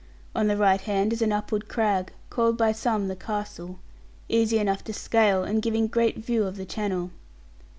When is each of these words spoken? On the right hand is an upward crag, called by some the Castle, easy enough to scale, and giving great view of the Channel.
On 0.35 0.47
the 0.47 0.57
right 0.57 0.81
hand 0.81 1.13
is 1.13 1.21
an 1.21 1.31
upward 1.31 1.67
crag, 1.69 2.11
called 2.31 2.57
by 2.57 2.71
some 2.71 3.07
the 3.07 3.15
Castle, 3.15 3.77
easy 4.29 4.57
enough 4.57 4.83
to 4.85 4.93
scale, 4.93 5.43
and 5.43 5.61
giving 5.61 5.85
great 5.85 6.17
view 6.17 6.45
of 6.45 6.55
the 6.55 6.65
Channel. 6.65 7.11